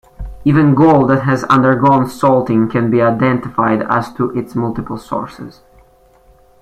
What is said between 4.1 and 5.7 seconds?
to its multiple sources.